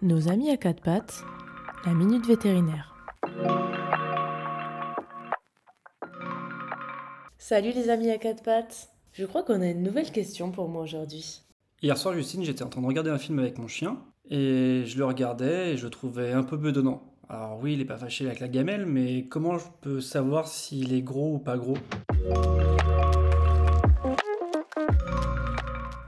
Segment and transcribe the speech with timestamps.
[0.00, 1.24] Nos amis à quatre pattes,
[1.84, 2.94] la minute vétérinaire.
[7.36, 8.90] Salut les amis à quatre pattes.
[9.12, 11.42] Je crois qu'on a une nouvelle question pour moi aujourd'hui.
[11.82, 13.98] Hier soir, Justine, j'étais en train de regarder un film avec mon chien
[14.30, 17.02] et je le regardais et je le trouvais un peu bedonnant.
[17.28, 20.94] Alors oui, il est pas fâché avec la gamelle, mais comment je peux savoir s'il
[20.94, 21.76] est gros ou pas gros?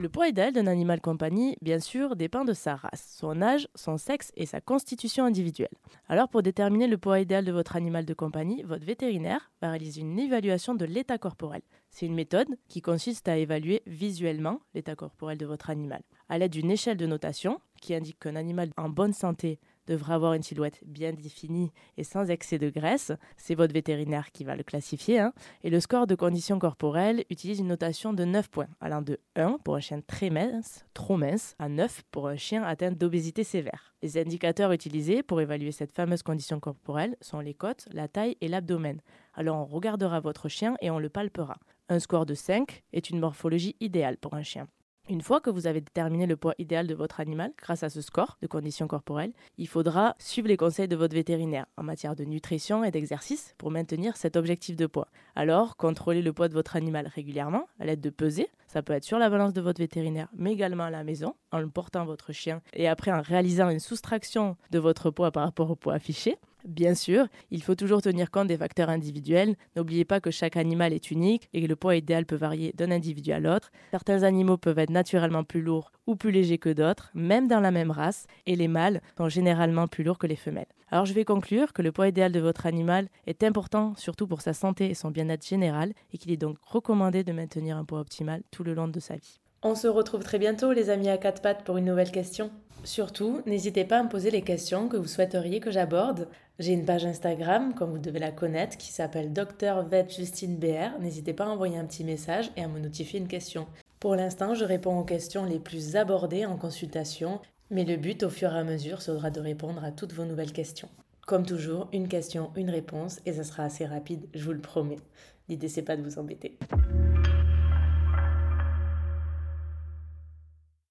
[0.00, 3.98] Le poids idéal d'un animal compagnie, bien sûr, dépend de sa race, son âge, son
[3.98, 5.74] sexe et sa constitution individuelle.
[6.08, 10.02] Alors pour déterminer le poids idéal de votre animal de compagnie, votre vétérinaire va réaliser
[10.02, 11.62] une évaluation de l'état corporel.
[11.90, 16.52] C'est une méthode qui consiste à évaluer visuellement l'état corporel de votre animal à l'aide
[16.52, 20.80] d'une échelle de notation qui indique qu'un animal en bonne santé devra avoir une silhouette
[20.86, 23.10] bien définie et sans excès de graisse.
[23.36, 25.18] C'est votre vétérinaire qui va le classifier.
[25.18, 25.32] Hein.
[25.64, 29.58] Et le score de condition corporelle utilise une notation de 9 points, allant de 1
[29.64, 33.94] pour un chien très mince, trop mince, à 9 pour un chien atteint d'obésité sévère.
[34.02, 38.48] Les indicateurs utilisés pour évaluer cette fameuse condition corporelle sont les côtes, la taille et
[38.48, 39.00] l'abdomen.
[39.34, 41.58] Alors on regardera votre chien et on le palpera.
[41.88, 44.68] Un score de 5 est une morphologie idéale pour un chien.
[45.10, 48.02] Une fois que vous avez déterminé le poids idéal de votre animal grâce à ce
[48.02, 52.24] score de conditions corporelles, il faudra suivre les conseils de votre vétérinaire en matière de
[52.24, 55.08] nutrition et d'exercice pour maintenir cet objectif de poids.
[55.34, 58.50] Alors, contrôlez le poids de votre animal régulièrement à l'aide de peser.
[58.66, 61.60] Ça peut être sur la balance de votre vétérinaire, mais également à la maison, en
[61.60, 65.70] le portant votre chien et après en réalisant une soustraction de votre poids par rapport
[65.70, 66.36] au poids affiché.
[66.68, 69.56] Bien sûr, il faut toujours tenir compte des facteurs individuels.
[69.74, 72.90] N'oubliez pas que chaque animal est unique et que le poids idéal peut varier d'un
[72.90, 73.72] individu à l'autre.
[73.90, 77.70] Certains animaux peuvent être naturellement plus lourds ou plus légers que d'autres, même dans la
[77.70, 80.68] même race, et les mâles sont généralement plus lourds que les femelles.
[80.90, 84.42] Alors je vais conclure que le poids idéal de votre animal est important surtout pour
[84.42, 88.00] sa santé et son bien-être général et qu'il est donc recommandé de maintenir un poids
[88.00, 89.40] optimal tout le long de sa vie.
[89.62, 92.52] On se retrouve très bientôt les amis à quatre pattes pour une nouvelle question.
[92.84, 96.28] Surtout, n'hésitez pas à me poser les questions que vous souhaiteriez que j'aborde.
[96.60, 101.00] J'ai une page Instagram, comme vous devez la connaître, qui s'appelle Dr Justine BR.
[101.00, 103.66] N'hésitez pas à envoyer un petit message et à me notifier une question.
[103.98, 107.40] Pour l'instant, je réponds aux questions les plus abordées en consultation,
[107.70, 110.52] mais le but au fur et à mesure sera de répondre à toutes vos nouvelles
[110.52, 110.88] questions.
[111.26, 115.00] Comme toujours, une question, une réponse, et ça sera assez rapide, je vous le promets.
[115.48, 116.58] L'idée c'est pas de vous embêter.